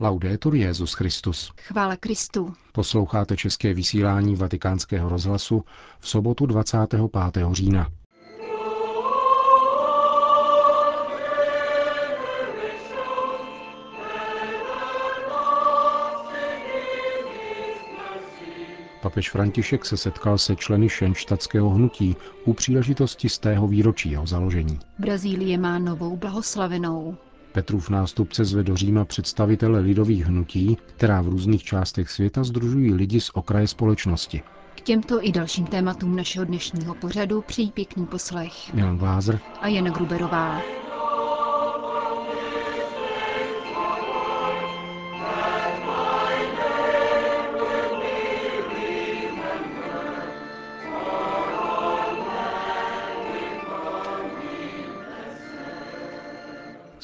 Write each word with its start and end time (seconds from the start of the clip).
Laudetur 0.00 0.54
Jezus 0.54 0.92
Christus. 0.92 1.52
Chvála 1.60 1.96
Kristu. 1.96 2.52
Posloucháte 2.72 3.36
české 3.36 3.74
vysílání 3.74 4.36
Vatikánského 4.36 5.08
rozhlasu 5.08 5.64
v 6.00 6.08
sobotu 6.08 6.46
25. 6.46 7.00
října. 7.52 7.90
Papež 19.02 19.30
František 19.30 19.86
se 19.86 19.96
setkal 19.96 20.38
se 20.38 20.56
členy 20.56 20.88
šenštatského 20.88 21.70
hnutí 21.70 22.16
u 22.44 22.52
příležitosti 22.52 23.28
z 23.28 23.38
tého 23.38 23.68
výročí 23.68 24.10
jeho 24.10 24.26
založení. 24.26 24.78
Brazílie 24.98 25.58
má 25.58 25.78
novou 25.78 26.16
blahoslavenou. 26.16 27.16
Petrův 27.54 27.90
nástupce 27.90 28.44
zve 28.44 28.62
do 28.62 28.76
Říma 28.76 29.04
představitele 29.04 29.80
lidových 29.80 30.26
hnutí, 30.26 30.76
která 30.96 31.22
v 31.22 31.28
různých 31.28 31.62
částech 31.62 32.10
světa 32.10 32.44
združují 32.44 32.92
lidi 32.94 33.20
z 33.20 33.30
okraje 33.34 33.68
společnosti. 33.68 34.42
K 34.74 34.80
těmto 34.80 35.24
i 35.26 35.32
dalším 35.32 35.66
tématům 35.66 36.16
našeho 36.16 36.44
dnešního 36.44 36.94
pořadu 36.94 37.42
přijí 37.42 37.72
pěkný 37.72 38.06
poslech. 38.06 38.74
Milan 38.74 38.98
Glázer 38.98 39.40
a 39.60 39.68
Jana 39.68 39.90
Gruberová. 39.90 40.83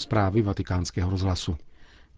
Zprávy 0.00 0.42
vatikánského 0.42 1.10
rozhlasu. 1.10 1.56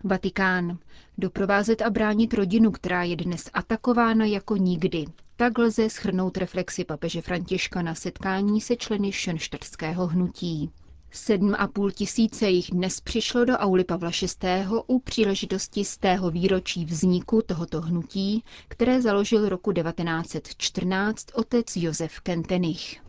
Vatikán. 0.05 0.79
Doprovázet 1.19 1.83
a 1.83 1.91
bránit 1.91 2.35
rodinu, 2.35 2.71
která 2.71 3.03
je 3.03 3.17
dnes 3.17 3.51
atakována 3.53 4.25
jako 4.25 4.56
nikdy. 4.56 5.05
Tak 5.37 5.59
lze 5.59 5.91
schrnout 5.91 6.37
reflexi 6.37 6.84
papeže 6.84 7.23
Františka 7.23 7.83
na 7.83 7.95
setkání 7.95 8.61
se 8.61 8.77
členy 8.77 9.12
šenštatského 9.12 10.06
hnutí. 10.06 10.71
Sedm 11.11 11.55
a 11.59 11.67
půl 11.69 11.91
tisíce 11.91 12.48
jich 12.51 12.71
dnes 12.71 13.01
přišlo 13.01 13.45
do 13.45 13.53
auly 13.53 13.84
Pavla 13.84 14.11
VI. 14.23 14.49
u 14.87 14.99
příležitosti 14.99 15.84
z 15.84 15.97
tého 15.99 16.31
výročí 16.31 16.84
vzniku 16.84 17.43
tohoto 17.47 17.81
hnutí, 17.81 18.45
které 18.69 19.03
založil 19.03 19.49
roku 19.49 19.73
1914 19.73 21.27
otec 21.34 21.77
Josef 21.77 22.21
Kentenich. 22.21 23.01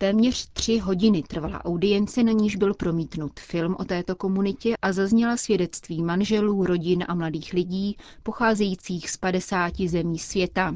Téměř 0.00 0.48
tři 0.52 0.78
hodiny 0.78 1.22
trvala 1.22 1.64
audience, 1.64 2.22
na 2.22 2.32
níž 2.32 2.56
byl 2.56 2.74
promítnut 2.74 3.40
film 3.40 3.76
o 3.78 3.84
této 3.84 4.16
komunitě 4.16 4.74
a 4.82 4.92
zazněla 4.92 5.36
svědectví 5.36 6.02
manželů, 6.02 6.64
rodin 6.66 7.04
a 7.08 7.14
mladých 7.14 7.52
lidí 7.52 7.96
pocházejících 8.22 9.10
z 9.10 9.16
50 9.16 9.74
zemí 9.80 10.18
světa. 10.18 10.74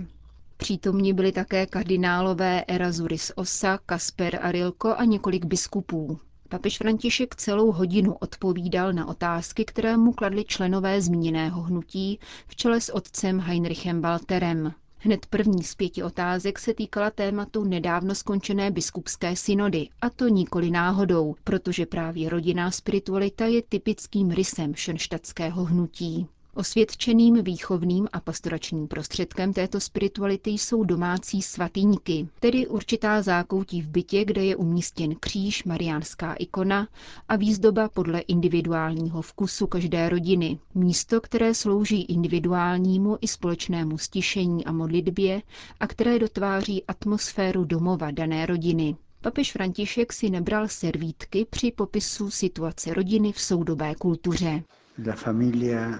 Přítomní 0.56 1.12
byli 1.12 1.32
také 1.32 1.66
kardinálové 1.66 2.64
Erazuris 2.68 3.32
Osa, 3.36 3.78
Kasper 3.86 4.38
Arilko 4.42 4.94
a 4.96 5.04
několik 5.04 5.44
biskupů. 5.44 6.18
Papež 6.48 6.78
František 6.78 7.36
celou 7.36 7.72
hodinu 7.72 8.14
odpovídal 8.14 8.92
na 8.92 9.08
otázky, 9.08 9.64
které 9.64 9.96
mu 9.96 10.12
kladli 10.12 10.44
členové 10.44 11.00
zmíněného 11.00 11.62
hnutí 11.62 12.18
v 12.46 12.56
čele 12.56 12.80
s 12.80 12.94
otcem 12.94 13.40
Heinrichem 13.40 14.00
Walterem. 14.02 14.72
Hned 15.04 15.26
první 15.26 15.62
z 15.62 15.74
pěti 15.74 16.02
otázek 16.02 16.58
se 16.58 16.74
týkala 16.74 17.10
tématu 17.10 17.64
nedávno 17.64 18.14
skončené 18.14 18.70
biskupské 18.70 19.36
synody, 19.36 19.88
a 20.00 20.10
to 20.10 20.28
nikoli 20.28 20.70
náhodou, 20.70 21.34
protože 21.44 21.86
právě 21.86 22.28
rodinná 22.28 22.70
spiritualita 22.70 23.46
je 23.46 23.62
typickým 23.62 24.30
rysem 24.30 24.74
šenštatského 24.74 25.64
hnutí. 25.64 26.26
Osvědčeným 26.54 27.42
výchovným 27.44 28.08
a 28.12 28.20
pastoračním 28.20 28.88
prostředkem 28.88 29.52
této 29.52 29.80
spirituality 29.80 30.50
jsou 30.50 30.84
domácí 30.84 31.42
svatýňky, 31.42 32.28
tedy 32.40 32.66
určitá 32.66 33.22
zákoutí 33.22 33.82
v 33.82 33.88
bytě, 33.88 34.24
kde 34.24 34.44
je 34.44 34.56
umístěn 34.56 35.14
kříž, 35.20 35.64
mariánská 35.64 36.32
ikona 36.34 36.88
a 37.28 37.36
výzdoba 37.36 37.88
podle 37.88 38.20
individuálního 38.20 39.22
vkusu 39.22 39.66
každé 39.66 40.08
rodiny. 40.08 40.58
Místo, 40.74 41.20
které 41.20 41.54
slouží 41.54 42.02
individuálnímu 42.02 43.18
i 43.20 43.28
společnému 43.28 43.98
stišení 43.98 44.64
a 44.64 44.72
modlitbě 44.72 45.42
a 45.80 45.86
které 45.86 46.18
dotváří 46.18 46.84
atmosféru 46.86 47.64
domova 47.64 48.10
dané 48.10 48.46
rodiny. 48.46 48.96
Papež 49.20 49.52
František 49.52 50.12
si 50.12 50.30
nebral 50.30 50.68
servítky 50.68 51.46
při 51.50 51.72
popisu 51.72 52.30
situace 52.30 52.94
rodiny 52.94 53.32
v 53.32 53.40
soudobé 53.40 53.94
kultuře. 53.94 54.62
La 55.06 55.14
familia 55.14 55.98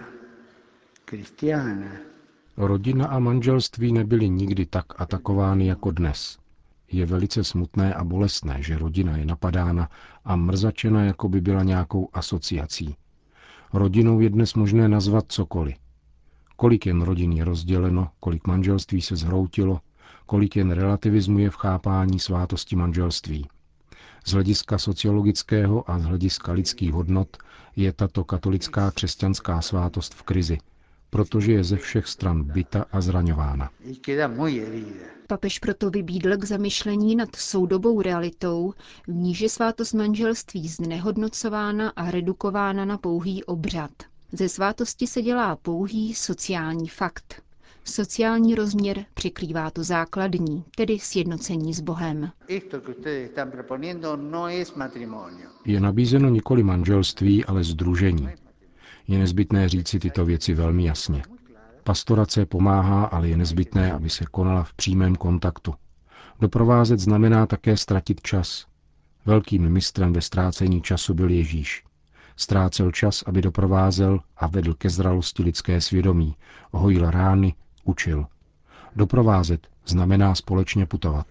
Rodina 2.57 3.07
a 3.07 3.19
manželství 3.19 3.93
nebyly 3.93 4.29
nikdy 4.29 4.67
tak 4.67 5.01
atakovány 5.01 5.67
jako 5.67 5.91
dnes. 5.91 6.39
Je 6.93 7.07
velice 7.07 7.45
smutné 7.45 7.95
a 7.95 8.05
bolestné, 8.05 8.63
že 8.63 8.79
rodina 8.79 9.17
je 9.17 9.27
napadána 9.27 9.89
a 10.25 10.37
mrzačena, 10.37 11.05
jako 11.05 11.29
by 11.29 11.41
byla 11.41 11.63
nějakou 11.63 12.09
asociací. 12.13 12.97
Rodinou 13.73 14.21
je 14.21 14.31
dnes 14.31 14.55
možné 14.55 14.89
nazvat 14.89 15.25
cokoliv. 15.29 15.77
Kolik 16.57 16.87
jen 16.87 17.03
rodin 17.03 17.33
je 17.33 17.45
rozděleno, 17.45 18.11
kolik 18.21 18.47
manželství 18.47 19.03
se 19.03 19.17
zhroutilo, 19.17 19.81
kolik 20.27 20.57
jen 20.57 20.71
relativismu 20.71 21.39
je 21.39 21.51
v 21.51 21.57
chápání 21.57 22.19
svátosti 22.19 22.77
manželství. 22.77 23.49
Z 24.25 24.33
hlediska 24.33 24.79
sociologického 24.79 25.91
a 25.91 25.99
z 25.99 26.05
hlediska 26.05 26.53
lidských 26.53 26.93
hodnot 26.93 27.37
je 27.77 27.93
tato 27.93 28.25
katolická 28.25 28.91
křesťanská 28.91 29.61
svátost 29.61 30.15
v 30.15 30.23
krizi– 30.23 30.59
protože 31.12 31.53
je 31.53 31.65
ze 31.65 31.77
všech 31.77 32.06
stran 32.09 32.43
byta 32.45 32.84
a 32.93 33.00
zraňována. 33.00 33.71
Papež 35.27 35.59
proto 35.59 35.91
vybídl 35.91 36.37
k 36.37 36.45
zamyšlení 36.45 37.17
nad 37.17 37.37
soudobou 37.37 38.03
realitou, 38.03 38.75
v 39.06 39.12
níž 39.12 39.41
je 39.41 39.49
svátost 39.49 39.95
manželství 39.95 40.69
znehodnocována 40.69 41.93
a 41.97 42.11
redukována 42.11 42.84
na 42.84 42.99
pouhý 42.99 43.45
obřad. 43.45 43.91
Ze 44.33 44.49
svátosti 44.49 45.06
se 45.06 45.22
dělá 45.22 45.56
pouhý 45.56 46.15
sociální 46.15 46.89
fakt. 46.89 47.43
Sociální 47.84 48.55
rozměr 48.55 49.05
přikrývá 49.15 49.71
to 49.71 49.84
základní, 49.84 50.65
tedy 50.77 50.99
sjednocení 50.99 51.75
s 51.75 51.81
Bohem. 51.81 52.31
No 54.31 54.49
je 55.65 55.81
nabízeno 55.81 56.28
nikoli 56.28 56.62
manželství, 56.62 57.45
ale 57.45 57.65
združení. 57.65 58.28
Je 59.09 59.19
nezbytné 59.19 59.69
říci 59.69 59.99
tyto 59.99 60.25
věci 60.25 60.55
velmi 60.55 60.85
jasně. 60.85 61.23
Pastorace 61.85 62.47
pomáhá, 62.47 63.05
ale 63.05 63.29
je 63.29 63.37
nezbytné, 63.37 63.93
aby 63.93 64.11
se 64.11 64.25
konala 64.31 64.63
v 64.63 64.75
přímém 64.75 65.17
kontaktu. 65.17 65.75
Doprovázet 66.41 67.01
znamená 67.01 67.47
také 67.47 67.77
ztratit 67.77 68.21
čas. 68.21 68.67
Velkým 69.27 69.69
mistrem 69.69 70.13
ve 70.13 70.21
ztrácení 70.21 70.83
času 70.83 71.15
byl 71.15 71.31
Ježíš. 71.31 71.85
Ztrácel 72.37 72.93
čas, 72.93 73.23
aby 73.27 73.43
doprovázel 73.43 74.21
a 74.37 74.47
vedl 74.47 74.75
ke 74.75 74.91
zralosti 74.91 75.43
lidské 75.43 75.81
svědomí, 75.81 76.37
hojil 76.73 77.11
rány, 77.11 77.55
učil. 77.84 78.27
Doprovázet 78.97 79.67
znamená 79.87 80.34
společně 80.34 80.87
putovat. 80.87 81.27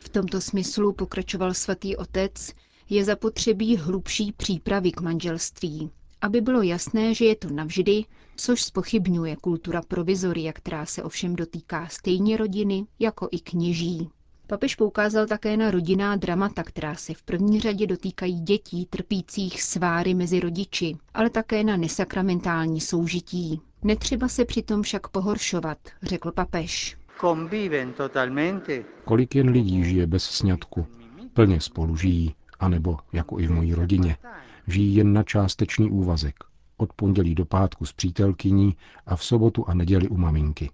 V 0.00 0.08
tomto 0.08 0.40
smyslu 0.40 0.92
pokračoval 0.92 1.54
svatý 1.54 1.96
otec, 1.96 2.54
je 2.90 3.04
zapotřebí 3.04 3.76
hlubší 3.76 4.32
přípravy 4.32 4.92
k 4.92 5.00
manželství, 5.00 5.90
aby 6.20 6.40
bylo 6.40 6.62
jasné, 6.62 7.14
že 7.14 7.24
je 7.24 7.36
to 7.36 7.50
navždy, 7.50 8.04
což 8.36 8.62
spochybňuje 8.62 9.36
kultura 9.36 9.82
provizoria, 9.88 10.52
která 10.52 10.86
se 10.86 11.02
ovšem 11.02 11.36
dotýká 11.36 11.88
stejně 11.88 12.36
rodiny 12.36 12.84
jako 12.98 13.28
i 13.30 13.38
kněží. 13.40 14.08
Papež 14.46 14.74
poukázal 14.74 15.26
také 15.26 15.56
na 15.56 15.70
rodinná 15.70 16.16
dramata, 16.16 16.62
která 16.62 16.94
se 16.94 17.14
v 17.14 17.22
první 17.22 17.60
řadě 17.60 17.86
dotýkají 17.86 18.40
dětí 18.40 18.86
trpících 18.90 19.62
sváry 19.62 20.14
mezi 20.14 20.40
rodiči, 20.40 20.96
ale 21.14 21.30
také 21.30 21.64
na 21.64 21.76
nesakramentální 21.76 22.80
soužití. 22.80 23.60
Netřeba 23.84 24.28
se 24.28 24.44
přitom 24.44 24.82
však 24.82 25.08
pohoršovat, 25.08 25.78
řekl 26.02 26.32
papež. 26.32 26.96
Kolik 29.04 29.34
jen 29.34 29.48
lidí 29.48 29.84
žije 29.84 30.06
bez 30.06 30.24
sňatku, 30.24 30.86
plně 31.34 31.60
spolu 31.60 31.96
žijí, 31.96 32.34
anebo, 32.62 32.98
jako 33.12 33.40
i 33.40 33.46
v 33.46 33.50
mojí 33.50 33.74
rodině, 33.74 34.16
žijí 34.66 34.94
jen 34.94 35.12
na 35.12 35.22
částečný 35.22 35.90
úvazek, 35.90 36.34
od 36.76 36.92
pondělí 36.92 37.34
do 37.34 37.44
pátku 37.44 37.86
s 37.86 37.92
přítelkyní 37.92 38.76
a 39.06 39.16
v 39.16 39.24
sobotu 39.24 39.68
a 39.68 39.74
neděli 39.74 40.08
u 40.08 40.16
maminky. 40.16 40.70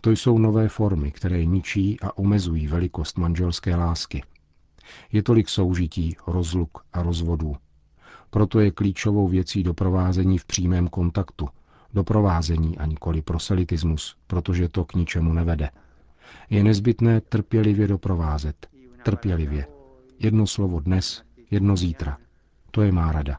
To 0.00 0.10
jsou 0.10 0.38
nové 0.38 0.68
formy, 0.68 1.10
které 1.10 1.44
ničí 1.44 2.00
a 2.00 2.18
omezují 2.18 2.66
velikost 2.66 3.18
manželské 3.18 3.76
lásky. 3.76 4.22
Je 5.12 5.22
tolik 5.22 5.48
soužití, 5.48 6.16
rozluk 6.26 6.84
a 6.92 7.02
rozvodů. 7.02 7.56
Proto 8.30 8.60
je 8.60 8.70
klíčovou 8.70 9.28
věcí 9.28 9.62
doprovázení 9.62 10.38
v 10.38 10.44
přímém 10.44 10.88
kontaktu, 10.88 11.48
doprovázení 11.94 12.78
a 12.78 12.86
nikoli 12.86 13.22
proselitismus, 13.22 14.16
protože 14.26 14.68
to 14.68 14.84
k 14.84 14.94
ničemu 14.94 15.32
nevede. 15.32 15.70
Je 16.50 16.64
nezbytné 16.64 17.20
trpělivě 17.20 17.88
doprovázet, 17.88 18.66
trpělivě, 19.02 19.66
Jedno 20.20 20.46
slovo 20.46 20.80
dnes, 20.80 21.22
jedno 21.50 21.76
zítra. 21.76 22.18
To 22.70 22.82
je 22.82 22.92
má 22.92 23.12
rada. 23.12 23.38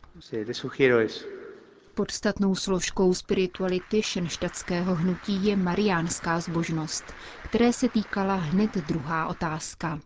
Podstatnou 1.94 2.56
složkou 2.56 3.14
spirituality 3.14 4.02
šenštatského 4.04 4.96
hnutí 4.96 5.46
je 5.46 5.56
mariánská 5.56 6.40
zbožnost, 6.40 7.04
které 7.44 7.74
se 7.74 7.90
týkala 7.90 8.36
hned 8.36 8.78
druhá 8.88 9.28
otázka. 9.28 10.00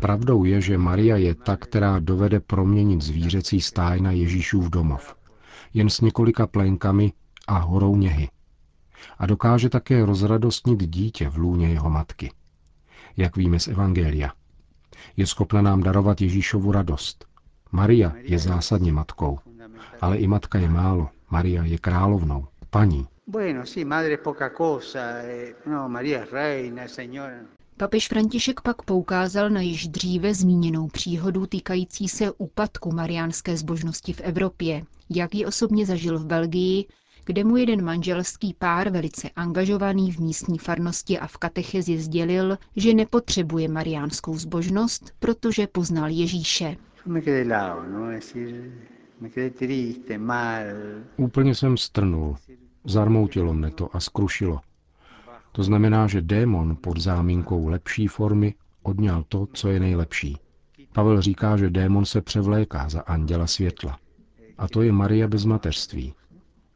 Pravdou 0.00 0.44
je, 0.44 0.60
že 0.60 0.78
Maria 0.78 1.16
je 1.16 1.34
ta, 1.34 1.56
která 1.56 1.98
dovede 1.98 2.40
proměnit 2.40 3.02
zvířecí 3.02 3.60
stáj 3.60 4.00
na 4.00 4.10
Ježíšův 4.10 4.70
domov. 4.70 5.16
Jen 5.74 5.90
s 5.90 6.00
několika 6.00 6.46
plenkami 6.46 7.12
a 7.46 7.58
horou 7.58 7.96
něhy. 7.96 8.28
A 9.18 9.26
dokáže 9.26 9.68
také 9.68 10.04
rozradostnit 10.06 10.82
dítě 10.82 11.28
v 11.28 11.36
lůně 11.36 11.68
jeho 11.68 11.90
matky. 11.90 12.30
Jak 13.16 13.36
víme 13.36 13.60
z 13.60 13.68
Evangelia. 13.68 14.41
Je 15.16 15.26
schopna 15.26 15.62
nám 15.62 15.82
darovat 15.82 16.20
Ježíšovu 16.20 16.72
radost. 16.72 17.24
Maria 17.72 18.12
je 18.16 18.38
zásadně 18.38 18.92
matkou, 18.92 19.38
ale 20.00 20.16
i 20.16 20.26
matka 20.26 20.58
je 20.58 20.68
málo. 20.68 21.08
Maria 21.30 21.64
je 21.64 21.78
královnou, 21.78 22.46
paní. 22.70 23.06
Eh, 23.38 23.52
no, 25.66 25.88
Papež 27.76 28.08
František 28.08 28.60
pak 28.60 28.82
poukázal 28.82 29.50
na 29.50 29.60
již 29.60 29.88
dříve 29.88 30.34
zmíněnou 30.34 30.88
příhodu 30.88 31.46
týkající 31.46 32.08
se 32.08 32.32
úpadku 32.32 32.92
mariánské 32.92 33.56
zbožnosti 33.56 34.12
v 34.12 34.20
Evropě, 34.20 34.84
jak 35.10 35.34
ji 35.34 35.46
osobně 35.46 35.86
zažil 35.86 36.18
v 36.18 36.26
Belgii, 36.26 36.84
kde 37.24 37.44
mu 37.44 37.56
jeden 37.56 37.84
manželský 37.84 38.54
pár, 38.58 38.90
velice 38.90 39.30
angažovaný 39.36 40.12
v 40.12 40.18
místní 40.18 40.58
farnosti 40.58 41.18
a 41.18 41.26
v 41.26 41.36
katechezi, 41.36 41.98
sdělil, 41.98 42.58
že 42.76 42.94
nepotřebuje 42.94 43.68
mariánskou 43.68 44.36
zbožnost, 44.38 45.14
protože 45.18 45.66
poznal 45.66 46.10
Ježíše. 46.10 46.76
Úplně 51.16 51.54
jsem 51.54 51.76
strnul. 51.76 52.36
Zarmoutilo 52.84 53.54
mne 53.54 53.70
to 53.70 53.96
a 53.96 54.00
skrušilo. 54.00 54.60
To 55.52 55.62
znamená, 55.62 56.06
že 56.06 56.22
démon 56.22 56.76
pod 56.80 56.98
záminkou 57.00 57.68
lepší 57.68 58.06
formy 58.06 58.54
odňal 58.82 59.24
to, 59.28 59.46
co 59.52 59.68
je 59.68 59.80
nejlepší. 59.80 60.36
Pavel 60.92 61.22
říká, 61.22 61.56
že 61.56 61.70
démon 61.70 62.04
se 62.04 62.20
převléká 62.20 62.88
za 62.88 63.00
anděla 63.00 63.46
světla. 63.46 63.98
A 64.58 64.68
to 64.68 64.82
je 64.82 64.92
Maria 64.92 65.28
bez 65.28 65.44
mateřství. 65.44 66.14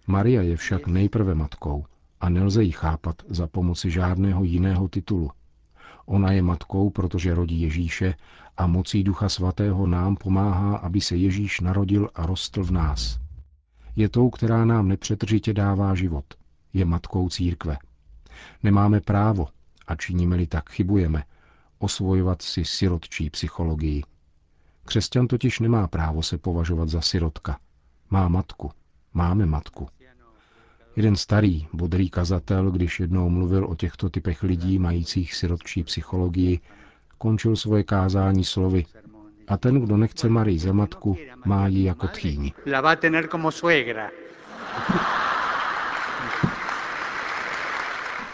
Maria 0.06 0.42
je 0.42 0.56
však 0.56 0.86
nejprve 0.86 1.34
matkou 1.34 1.84
a 2.20 2.28
nelze 2.28 2.62
ji 2.62 2.72
chápat 2.72 3.22
za 3.28 3.46
pomoci 3.46 3.90
žádného 3.90 4.44
jiného 4.44 4.88
titulu. 4.88 5.30
Ona 6.06 6.32
je 6.32 6.42
matkou, 6.42 6.90
protože 6.90 7.34
rodí 7.34 7.60
Ježíše 7.60 8.14
a 8.56 8.66
mocí 8.66 9.04
Ducha 9.04 9.28
Svatého 9.28 9.86
nám 9.86 10.16
pomáhá, 10.16 10.76
aby 10.76 11.00
se 11.00 11.16
Ježíš 11.16 11.60
narodil 11.60 12.10
a 12.14 12.26
rostl 12.26 12.64
v 12.64 12.70
nás. 12.70 13.18
Je 13.96 14.08
tou, 14.08 14.30
která 14.30 14.64
nám 14.64 14.88
nepřetržitě 14.88 15.52
dává 15.52 15.94
život. 15.94 16.24
Je 16.72 16.84
matkou 16.84 17.28
církve. 17.28 17.78
Nemáme 18.62 19.00
právo, 19.00 19.48
a 19.86 19.96
činíme-li 19.96 20.46
tak 20.46 20.70
chybujeme, 20.70 21.24
osvojovat 21.78 22.42
si 22.42 22.64
sirotčí 22.64 23.30
psychologii. 23.30 24.02
Křesťan 24.84 25.26
totiž 25.26 25.60
nemá 25.60 25.88
právo 25.88 26.22
se 26.22 26.38
považovat 26.38 26.88
za 26.88 27.00
sirotka. 27.00 27.58
Má 28.10 28.28
matku. 28.28 28.70
Máme 29.14 29.46
matku. 29.46 29.88
Jeden 30.96 31.16
starý, 31.16 31.66
bodrý 31.72 32.10
kazatel, 32.10 32.70
když 32.70 33.00
jednou 33.00 33.28
mluvil 33.28 33.66
o 33.66 33.74
těchto 33.74 34.10
typech 34.10 34.42
lidí 34.42 34.78
majících 34.78 35.34
sirotčí 35.34 35.82
psychologii, 35.82 36.60
končil 37.18 37.56
svoje 37.56 37.82
kázání 37.82 38.44
slovy 38.44 38.84
a 39.48 39.56
ten, 39.56 39.80
kdo 39.80 39.96
nechce 39.96 40.28
Marii 40.28 40.58
za 40.58 40.72
matku, 40.72 41.16
má 41.44 41.68
ji 41.68 41.84
jako 41.84 42.08
tchýni. 42.08 42.52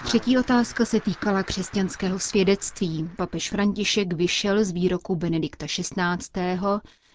Třetí 0.05 0.39
otázka 0.39 0.85
se 0.85 1.01
týkala 1.01 1.43
křesťanského 1.43 2.19
svědectví. 2.19 3.11
Papež 3.17 3.51
František 3.51 4.13
vyšel 4.13 4.65
z 4.65 4.71
výroku 4.71 5.17
Benedikta 5.17 5.67
XVI., 5.67 6.51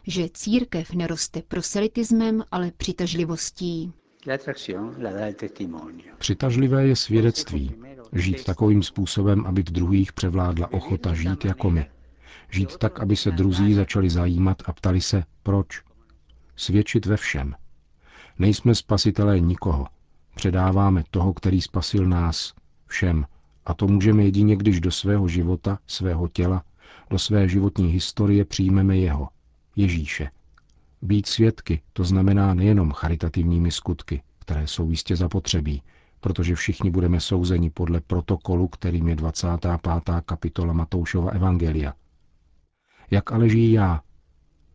že 0.07 0.29
církev 0.33 0.93
neroste 0.93 1.41
proselitismem, 1.41 2.43
ale 2.51 2.71
přitažlivostí. 2.77 3.93
Přitažlivé 6.17 6.87
je 6.87 6.95
svědectví. 6.95 7.75
Žít 8.13 8.43
takovým 8.43 8.83
způsobem, 8.83 9.45
aby 9.45 9.61
v 9.61 9.71
druhých 9.71 10.13
převládla 10.13 10.73
ochota 10.73 11.13
žít 11.13 11.45
jako 11.45 11.69
my. 11.69 11.89
Žít 12.51 12.77
tak, 12.77 12.99
aby 12.99 13.15
se 13.15 13.31
druzí 13.31 13.73
začali 13.73 14.09
zajímat 14.09 14.63
a 14.65 14.73
ptali 14.73 15.01
se, 15.01 15.23
proč. 15.43 15.81
Svědčit 16.55 17.05
ve 17.05 17.17
všem. 17.17 17.55
Nejsme 18.39 18.75
spasitelé 18.75 19.39
nikoho. 19.39 19.87
Předáváme 20.35 21.03
toho, 21.11 21.33
který 21.33 21.61
spasil 21.61 22.05
nás, 22.05 22.53
všem. 22.87 23.25
A 23.65 23.73
to 23.73 23.87
můžeme 23.87 24.23
jedině, 24.23 24.55
když 24.55 24.79
do 24.81 24.91
svého 24.91 25.27
života, 25.27 25.79
svého 25.87 26.27
těla, 26.27 26.63
do 27.09 27.19
své 27.19 27.49
životní 27.49 27.87
historie 27.87 28.45
přijmeme 28.45 28.97
jeho, 28.97 29.29
Ježíše. 29.75 30.29
Být 31.01 31.25
svědky, 31.27 31.81
to 31.93 32.03
znamená 32.03 32.53
nejenom 32.53 32.91
charitativními 32.91 33.71
skutky, 33.71 34.21
které 34.39 34.67
jsou 34.67 34.89
jistě 34.89 35.15
zapotřebí, 35.15 35.81
protože 36.19 36.55
všichni 36.55 36.89
budeme 36.91 37.19
souzeni 37.19 37.69
podle 37.69 38.01
protokolu, 38.01 38.67
kterým 38.67 39.07
je 39.07 39.15
25. 39.15 39.71
kapitola 40.25 40.73
Matoušova 40.73 41.31
Evangelia. 41.31 41.93
Jak 43.11 43.31
ale 43.31 43.49
žijí 43.49 43.71
já? 43.71 44.01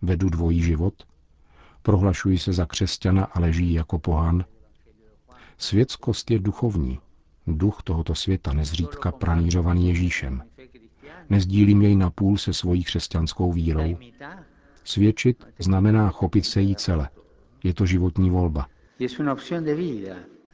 Vedu 0.03 0.29
dvojí 0.29 0.63
život? 0.63 0.95
Prohlašuji 1.83 2.39
se 2.39 2.53
za 2.53 2.67
křesťana, 2.67 3.25
ale 3.25 3.53
žijí 3.53 3.73
jako 3.73 3.99
pohan? 3.99 4.45
Světskost 5.59 6.31
je 6.31 6.39
duchovní. 6.39 6.99
Duch 7.47 7.83
tohoto 7.85 8.15
světa 8.15 8.53
nezřídka 8.53 9.13
pranířovaný 9.13 9.89
Ježíšem. 9.89 10.43
Nezdílím 11.31 11.83
jej 11.83 11.97
napůl 11.97 12.39
se 12.39 12.53
svojí 12.53 12.85
křesťanskou 12.85 13.53
vírou. 13.53 13.97
Svědčit 14.85 15.45
znamená 15.59 16.11
chopit 16.11 16.47
se 16.47 16.61
jí 16.61 16.77
celé. 16.77 17.09
Je 17.65 17.75
to 17.75 17.87
životní 17.87 18.31
volba. 18.31 18.67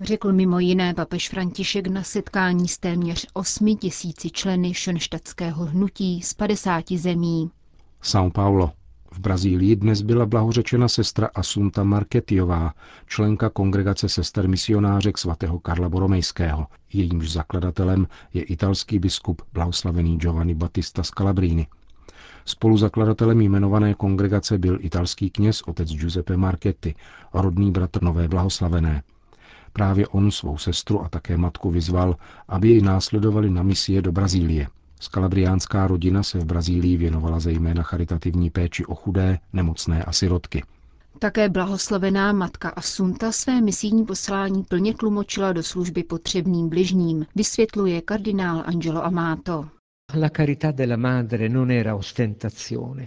Řekl 0.00 0.32
mimo 0.32 0.58
jiné 0.58 0.94
papež 0.94 1.28
František 1.28 1.86
na 1.86 2.02
setkání 2.02 2.68
s 2.68 2.78
téměř 2.78 3.26
8 3.32 3.76
tisíci 3.76 4.30
členy 4.30 4.74
šonštatského 4.74 5.64
hnutí 5.64 6.22
z 6.22 6.34
50 6.34 6.92
zemí. 6.92 7.50
São 8.02 8.30
Paulo. 8.30 8.72
V 9.12 9.18
Brazílii 9.20 9.76
dnes 9.76 10.02
byla 10.02 10.26
blahořečena 10.26 10.88
sestra 10.88 11.30
Asunta 11.34 11.84
Marketiová, 11.84 12.74
členka 13.06 13.50
kongregace 13.50 14.08
sester 14.08 14.48
misionářek 14.48 15.18
svatého 15.18 15.58
Karla 15.58 15.88
Boromejského. 15.88 16.66
Jejímž 16.92 17.30
zakladatelem 17.32 18.06
je 18.34 18.42
italský 18.42 18.98
biskup 18.98 19.42
blahoslavený 19.52 20.18
Giovanni 20.18 20.54
Battista 20.54 21.02
Scalabrini. 21.02 21.66
Spoluzakladatelem 22.48 23.40
jmenované 23.40 23.94
kongregace 23.94 24.58
byl 24.58 24.78
italský 24.80 25.30
kněz 25.30 25.62
otec 25.66 25.92
Giuseppe 25.92 26.36
Marchetti, 26.36 26.94
rodný 27.34 27.70
bratr 27.70 28.02
Nové 28.02 28.28
blahoslavené. 28.28 29.02
Právě 29.72 30.06
on 30.06 30.30
svou 30.30 30.58
sestru 30.58 31.02
a 31.02 31.08
také 31.08 31.36
matku 31.36 31.70
vyzval, 31.70 32.16
aby 32.48 32.68
jej 32.68 32.82
následovali 32.82 33.50
na 33.50 33.62
misie 33.62 34.02
do 34.02 34.12
Brazílie. 34.12 34.68
Skalabriánská 35.00 35.86
rodina 35.86 36.22
se 36.22 36.38
v 36.38 36.44
Brazílii 36.44 36.96
věnovala 36.96 37.40
zejména 37.40 37.82
charitativní 37.82 38.50
péči 38.50 38.86
o 38.86 38.94
chudé, 38.94 39.38
nemocné 39.52 40.04
a 40.04 40.12
sirotky. 40.12 40.64
Také 41.18 41.48
blahoslavená 41.48 42.32
matka 42.32 42.68
Asunta 42.68 43.32
své 43.32 43.60
misijní 43.60 44.04
poslání 44.04 44.62
plně 44.62 44.94
tlumočila 44.94 45.52
do 45.52 45.62
služby 45.62 46.02
potřebným 46.02 46.68
bližním, 46.68 47.26
vysvětluje 47.34 48.02
kardinál 48.02 48.62
Angelo 48.66 49.04
Amato. 49.04 49.68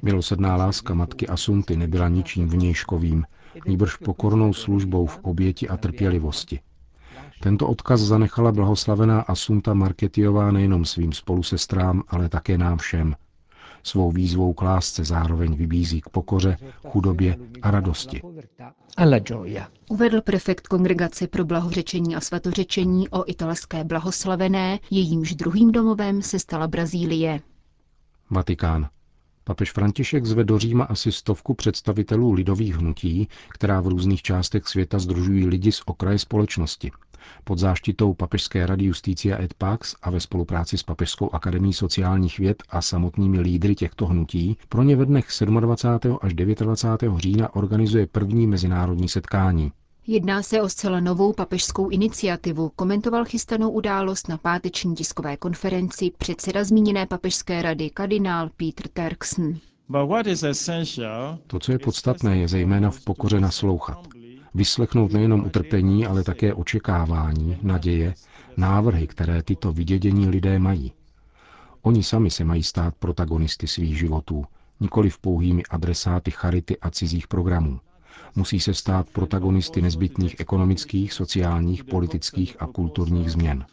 Milosrdná 0.01 0.55
láska 0.55 0.93
matky 0.93 1.27
Asunty 1.27 1.77
nebyla 1.77 2.09
ničím 2.09 2.49
vnějškovým, 2.49 3.25
níbrž 3.67 3.95
pokornou 3.95 4.53
službou 4.53 5.05
v 5.05 5.19
oběti 5.21 5.69
a 5.69 5.77
trpělivosti. 5.77 6.59
Tento 7.39 7.67
odkaz 7.67 8.01
zanechala 8.01 8.51
blahoslavená 8.51 9.21
Asunta 9.21 9.73
Marketiová 9.73 10.51
nejenom 10.51 10.85
svým 10.85 11.13
spolusestrám, 11.13 12.03
ale 12.07 12.29
také 12.29 12.57
nám 12.57 12.77
všem. 12.77 13.15
Svou 13.83 14.11
výzvou 14.11 14.53
k 14.53 14.61
lásce 14.61 15.05
zároveň 15.05 15.55
vybízí 15.55 16.01
k 16.01 16.09
pokoře, 16.09 16.57
chudobě 16.87 17.37
a 17.61 17.71
radosti. 17.71 18.21
Uvedl 19.89 20.21
prefekt 20.21 20.67
Kongregace 20.67 21.27
pro 21.27 21.45
blahořečení 21.45 22.15
a 22.15 22.21
svatořečení 22.21 23.09
o 23.09 23.29
italské 23.29 23.83
blahoslavené, 23.83 24.79
jejímž 24.91 25.35
druhým 25.35 25.71
domovem 25.71 26.21
se 26.21 26.39
stala 26.39 26.67
Brazílie. 26.67 27.41
Vatikán. 28.29 28.89
Papež 29.43 29.71
František 29.71 30.25
zve 30.25 30.43
do 30.43 30.59
Říma 30.59 30.83
asi 30.83 31.11
stovku 31.11 31.53
představitelů 31.53 32.31
lidových 32.33 32.75
hnutí, 32.75 33.27
která 33.49 33.81
v 33.81 33.87
různých 33.87 34.21
částech 34.21 34.67
světa 34.67 34.99
združují 34.99 35.45
lidi 35.47 35.71
z 35.71 35.81
okraje 35.85 36.19
společnosti. 36.19 36.91
Pod 37.43 37.59
záštitou 37.59 38.13
Papežské 38.13 38.65
rady 38.65 38.85
Justícia 38.85 39.41
et 39.41 39.53
Pax 39.53 39.95
a 40.01 40.09
ve 40.09 40.19
spolupráci 40.19 40.77
s 40.77 40.83
Papežskou 40.83 41.29
akademí 41.35 41.73
sociálních 41.73 42.39
věd 42.39 42.63
a 42.69 42.81
samotnými 42.81 43.39
lídry 43.39 43.75
těchto 43.75 44.05
hnutí 44.05 44.57
pro 44.69 44.83
ně 44.83 44.95
ve 44.95 45.05
dnech 45.05 45.27
27. 45.59 46.17
až 46.21 46.33
29. 46.33 47.19
října 47.19 47.55
organizuje 47.55 48.07
první 48.07 48.47
mezinárodní 48.47 49.09
setkání. 49.09 49.71
Jedná 50.07 50.41
se 50.43 50.61
o 50.61 50.69
zcela 50.69 50.99
novou 50.99 51.33
papežskou 51.33 51.89
iniciativu, 51.89 52.71
komentoval 52.75 53.25
chystanou 53.25 53.69
událost 53.69 54.27
na 54.29 54.37
páteční 54.37 54.95
tiskové 54.95 55.37
konferenci 55.37 56.11
předseda 56.17 56.63
zmíněné 56.63 57.05
papežské 57.05 57.61
rady 57.61 57.89
kardinál 57.89 58.49
Peter 58.57 58.87
Terksen. 58.87 59.59
To, 61.47 61.59
co 61.59 61.71
je 61.71 61.79
podstatné, 61.79 62.37
je 62.37 62.47
zejména 62.47 62.91
v 62.91 63.03
pokoře 63.03 63.39
naslouchat. 63.39 64.07
Vyslechnout 64.53 65.11
nejenom 65.11 65.45
utrpení, 65.45 66.05
ale 66.07 66.23
také 66.23 66.53
očekávání, 66.53 67.57
naděje, 67.61 68.13
návrhy, 68.57 69.07
které 69.07 69.43
tyto 69.43 69.71
vydědění 69.71 70.29
lidé 70.29 70.59
mají. 70.59 70.91
Oni 71.81 72.03
sami 72.03 72.29
se 72.29 72.43
mají 72.43 72.63
stát 72.63 72.95
protagonisty 72.95 73.67
svých 73.67 73.97
životů, 73.97 74.45
nikoli 74.79 75.09
v 75.09 75.19
pouhými 75.19 75.63
adresáty 75.63 76.31
charity 76.31 76.77
a 76.79 76.89
cizích 76.89 77.27
programů 77.27 77.79
musí 78.35 78.59
se 78.59 78.73
stát 78.73 79.09
protagonisty 79.09 79.81
nezbytných 79.81 80.39
ekonomických, 80.39 81.13
sociálních, 81.13 81.83
politických 81.83 82.61
a 82.61 82.67
kulturních 82.67 83.31
změn. 83.31 83.65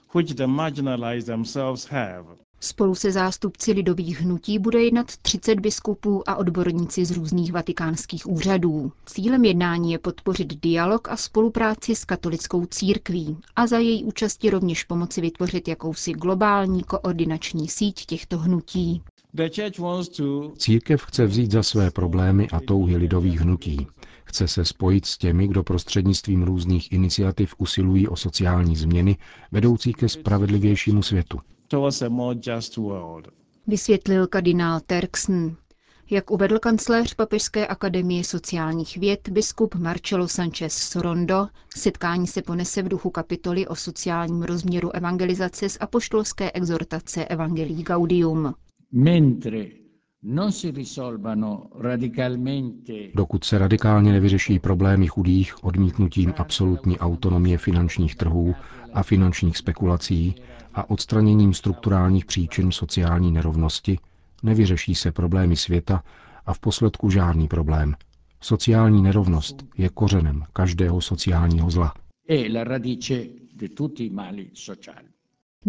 Spolu 2.60 2.94
se 2.94 3.12
zástupci 3.12 3.72
lidových 3.72 4.20
hnutí 4.20 4.58
bude 4.58 4.82
jednat 4.82 5.16
30 5.16 5.60
biskupů 5.60 6.28
a 6.28 6.36
odborníci 6.36 7.04
z 7.04 7.10
různých 7.10 7.52
vatikánských 7.52 8.26
úřadů. 8.26 8.92
Cílem 9.06 9.44
jednání 9.44 9.92
je 9.92 9.98
podpořit 9.98 10.60
dialog 10.60 11.08
a 11.08 11.16
spolupráci 11.16 11.94
s 11.94 12.04
katolickou 12.04 12.66
církví 12.66 13.36
a 13.56 13.66
za 13.66 13.78
její 13.78 14.04
účasti 14.04 14.50
rovněž 14.50 14.84
pomoci 14.84 15.20
vytvořit 15.20 15.68
jakousi 15.68 16.12
globální 16.12 16.82
koordinační 16.82 17.68
síť 17.68 18.06
těchto 18.06 18.38
hnutí. 18.38 19.02
Církev 20.56 21.02
chce 21.02 21.26
vzít 21.26 21.50
za 21.50 21.62
své 21.62 21.90
problémy 21.90 22.48
a 22.48 22.60
touhy 22.60 22.96
lidových 22.96 23.40
hnutí. 23.40 23.86
Chce 24.28 24.48
se 24.48 24.64
spojit 24.64 25.06
s 25.06 25.18
těmi, 25.18 25.48
kdo 25.48 25.62
prostřednictvím 25.62 26.42
různých 26.42 26.92
iniciativ 26.92 27.54
usilují 27.58 28.08
o 28.08 28.16
sociální 28.16 28.76
změny 28.76 29.16
vedoucí 29.52 29.92
ke 29.92 30.08
spravedlivějšímu 30.08 31.02
světu. 31.02 31.38
Vysvětlil 33.66 34.26
kardinál 34.26 34.80
Terksen. 34.86 35.56
Jak 36.10 36.30
uvedl 36.30 36.58
kancléř 36.58 37.14
Papežské 37.14 37.66
akademie 37.66 38.24
sociálních 38.24 38.96
věd 38.96 39.28
biskup 39.28 39.74
Marcelo 39.74 40.28
Sanchez 40.28 40.72
Sorondo, 40.74 41.46
setkání 41.76 42.26
se 42.26 42.42
ponese 42.42 42.82
v 42.82 42.88
duchu 42.88 43.10
kapitoly 43.10 43.66
o 43.66 43.74
sociálním 43.74 44.42
rozměru 44.42 44.90
evangelizace 44.96 45.68
z 45.68 45.76
apoštolské 45.80 46.52
exhortace 46.52 47.24
Evangelii 47.24 47.82
Gaudium. 47.82 48.54
Dokud 53.14 53.44
se 53.44 53.58
radikálně 53.58 54.12
nevyřeší 54.12 54.58
problémy 54.58 55.06
chudých 55.06 55.64
odmítnutím 55.64 56.34
absolutní 56.36 56.98
autonomie 56.98 57.58
finančních 57.58 58.16
trhů 58.16 58.54
a 58.92 59.02
finančních 59.02 59.56
spekulací 59.56 60.34
a 60.74 60.90
odstraněním 60.90 61.54
strukturálních 61.54 62.24
příčin 62.26 62.72
sociální 62.72 63.32
nerovnosti, 63.32 63.98
nevyřeší 64.42 64.94
se 64.94 65.12
problémy 65.12 65.56
světa 65.56 66.02
a 66.46 66.54
v 66.54 66.58
posledku 66.58 67.10
žádný 67.10 67.48
problém. 67.48 67.94
Sociální 68.40 69.02
nerovnost 69.02 69.64
je 69.78 69.88
kořenem 69.88 70.44
každého 70.52 71.00
sociálního 71.00 71.70
zla. 71.70 71.94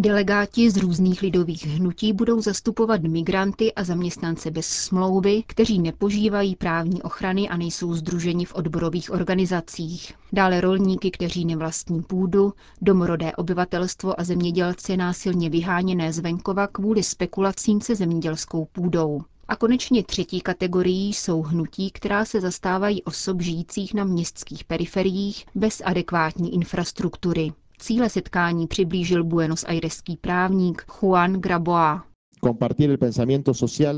Delegáti 0.01 0.69
z 0.72 0.77
různých 0.77 1.22
lidových 1.22 1.67
hnutí 1.67 2.13
budou 2.13 2.41
zastupovat 2.41 3.01
migranty 3.01 3.74
a 3.74 3.84
zaměstnance 3.84 4.51
bez 4.51 4.65
smlouvy, 4.65 5.43
kteří 5.48 5.79
nepožívají 5.79 6.55
právní 6.55 7.01
ochrany 7.01 7.50
a 7.50 7.58
nejsou 7.58 7.93
združeni 7.93 8.46
v 8.46 8.55
odborových 8.55 9.12
organizacích. 9.12 10.13
Dále 10.34 10.62
rolníky, 10.62 11.12
kteří 11.12 11.46
nevlastní 11.46 12.01
půdu, 12.01 12.53
domorodé 12.81 13.31
obyvatelstvo 13.36 14.19
a 14.19 14.24
zemědělce 14.24 14.98
násilně 14.98 15.50
vyháněné 15.50 16.13
z 16.13 16.19
venkova 16.19 16.67
kvůli 16.67 17.03
spekulacím 17.03 17.81
se 17.81 17.96
zemědělskou 17.96 18.65
půdou. 18.65 19.22
A 19.48 19.55
konečně 19.55 20.03
třetí 20.03 20.41
kategorií 20.41 21.13
jsou 21.13 21.41
hnutí, 21.41 21.91
která 21.91 22.25
se 22.25 22.41
zastávají 22.41 23.03
osob 23.03 23.41
žijících 23.41 23.93
na 23.93 24.03
městských 24.03 24.63
periferiích 24.63 25.46
bez 25.55 25.81
adekvátní 25.86 26.53
infrastruktury. 26.53 27.51
Cíle 27.81 28.09
setkání 28.09 28.67
přiblížil 28.67 29.24
Buenos 29.24 29.63
Aireský 29.63 30.17
právník 30.17 30.86
Juan 31.01 31.33
Graboa. 31.33 32.03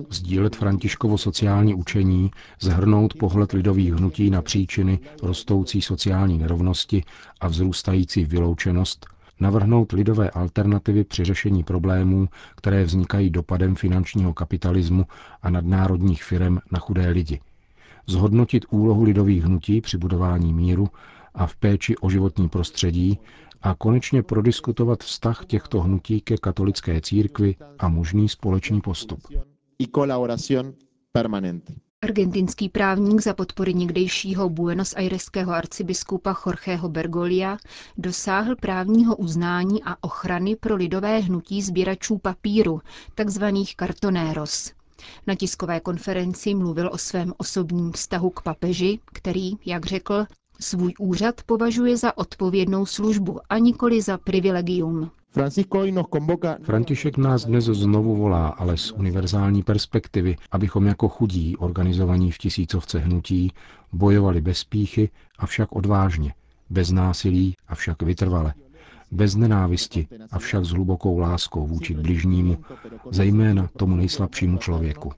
Sdílet 0.09 0.55
Františkovo 0.55 1.17
sociální 1.17 1.73
učení, 1.73 2.31
zhrnout 2.59 3.13
pohled 3.13 3.51
lidových 3.51 3.93
hnutí 3.93 4.29
na 4.29 4.41
příčiny 4.41 4.99
rostoucí 5.23 5.81
sociální 5.81 6.37
nerovnosti 6.37 7.03
a 7.39 7.47
vzrůstající 7.47 8.25
vyloučenost, 8.25 9.05
navrhnout 9.39 9.91
lidové 9.91 10.29
alternativy 10.29 11.03
při 11.03 11.23
řešení 11.23 11.63
problémů, 11.63 12.27
které 12.55 12.83
vznikají 12.83 13.29
dopadem 13.29 13.75
finančního 13.75 14.33
kapitalismu 14.33 15.05
a 15.41 15.49
nadnárodních 15.49 16.23
firm 16.23 16.57
na 16.71 16.79
chudé 16.79 17.09
lidi. 17.09 17.39
Zhodnotit 18.07 18.65
úlohu 18.69 19.03
lidových 19.03 19.43
hnutí 19.43 19.81
při 19.81 19.97
budování 19.97 20.53
míru 20.53 20.87
a 21.35 21.47
v 21.47 21.55
péči 21.55 21.97
o 21.97 22.09
životní 22.09 22.49
prostředí 22.49 23.19
a 23.61 23.75
konečně 23.75 24.23
prodiskutovat 24.23 25.03
vztah 25.03 25.45
těchto 25.45 25.81
hnutí 25.81 26.21
ke 26.21 26.37
katolické 26.37 27.01
církvi 27.01 27.55
a 27.79 27.87
možný 27.89 28.29
společný 28.29 28.81
postup. 28.81 29.19
Argentinský 32.03 32.69
právník 32.69 33.21
za 33.21 33.33
podpory 33.33 33.73
někdejšího 33.73 34.49
Buenos 34.49 34.93
Aireského 34.95 35.53
arcibiskupa 35.53 36.35
Jorgeho 36.45 36.89
Bergolia 36.89 37.57
dosáhl 37.97 38.55
právního 38.55 39.15
uznání 39.15 39.83
a 39.83 40.03
ochrany 40.03 40.55
pro 40.55 40.75
lidové 40.75 41.19
hnutí 41.19 41.61
sběračů 41.61 42.17
papíru, 42.17 42.81
takzvaných 43.15 43.75
kartonéros. 43.75 44.71
Na 45.27 45.35
tiskové 45.35 45.79
konferenci 45.79 46.55
mluvil 46.55 46.89
o 46.93 46.97
svém 46.97 47.33
osobním 47.37 47.91
vztahu 47.91 48.29
k 48.29 48.41
papeži, 48.41 48.99
který, 49.05 49.51
jak 49.65 49.85
řekl, 49.85 50.25
Svůj 50.63 50.93
úřad 50.99 51.43
považuje 51.45 51.97
za 51.97 52.17
odpovědnou 52.17 52.85
službu 52.85 53.39
a 53.49 53.57
nikoli 53.57 54.01
za 54.01 54.17
privilegium. 54.17 55.11
František 56.63 57.17
nás 57.17 57.45
dnes 57.45 57.65
znovu 57.65 58.15
volá, 58.15 58.47
ale 58.47 58.77
z 58.77 58.91
univerzální 58.91 59.63
perspektivy, 59.63 60.35
abychom 60.51 60.85
jako 60.85 61.09
chudí, 61.09 61.57
organizovaní 61.57 62.31
v 62.31 62.37
tisícovce 62.37 62.99
hnutí, 62.99 63.51
bojovali 63.93 64.41
bez 64.41 64.63
píchy, 64.63 65.09
avšak 65.39 65.75
odvážně, 65.75 66.33
bez 66.69 66.91
násilí, 66.91 67.55
avšak 67.67 68.01
vytrvale, 68.01 68.53
bez 69.11 69.35
nenávisti, 69.35 70.07
avšak 70.31 70.65
s 70.65 70.69
hlubokou 70.69 71.19
láskou 71.19 71.67
vůči 71.67 71.93
bližnímu, 71.93 72.57
zejména 73.11 73.69
tomu 73.77 73.95
nejslabšímu 73.95 74.57
člověku. 74.57 75.11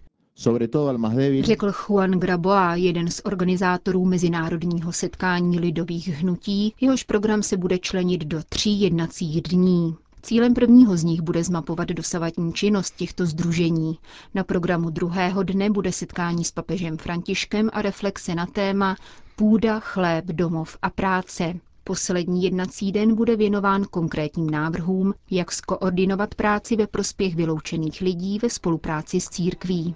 Řekl 1.44 1.72
Juan 1.72 2.12
Graboa, 2.12 2.76
jeden 2.76 3.12
z 3.12 3.22
organizátorů 3.24 4.06
mezinárodního 4.06 4.92
setkání 4.92 5.60
lidových 5.60 6.08
hnutí, 6.08 6.74
jehož 6.82 7.04
program 7.04 7.44
se 7.44 7.58
bude 7.58 7.78
členit 7.80 8.26
do 8.26 8.44
tří 8.50 8.82
jednacích 8.82 9.42
dní. 9.42 9.96
Cílem 10.22 10.54
prvního 10.54 10.98
z 10.98 11.04
nich 11.04 11.22
bude 11.22 11.44
zmapovat 11.44 11.88
dosavadní 11.88 12.54
činnost 12.54 12.96
těchto 12.96 13.26
združení. 13.26 13.98
Na 14.34 14.44
programu 14.44 14.90
druhého 14.90 15.44
dne 15.44 15.70
bude 15.70 15.92
setkání 15.92 16.44
s 16.46 16.52
papežem 16.52 16.98
Františkem 16.98 17.70
a 17.74 17.82
reflexe 17.82 18.36
na 18.36 18.46
téma 18.46 18.96
Půda, 19.36 19.80
chléb, 19.80 20.26
domov 20.26 20.78
a 20.82 20.90
práce. 20.90 21.54
Poslední 21.84 22.44
jednací 22.44 22.92
den 22.92 23.16
bude 23.16 23.36
věnován 23.36 23.84
konkrétním 23.84 24.50
návrhům, 24.50 25.14
jak 25.32 25.52
skoordinovat 25.52 26.36
práci 26.36 26.76
ve 26.76 26.88
prospěch 26.88 27.36
vyloučených 27.36 28.02
lidí 28.02 28.40
ve 28.40 28.50
spolupráci 28.50 29.20
s 29.20 29.30
církví. 29.30 29.96